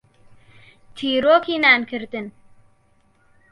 تیرۆکی 0.95 1.55
نانکردن. 1.63 2.27